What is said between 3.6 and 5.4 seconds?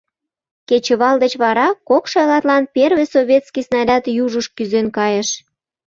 снаряд южыш кӱзен кайыш.